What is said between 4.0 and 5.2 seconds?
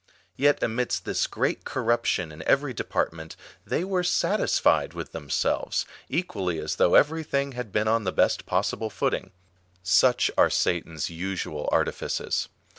satisfied with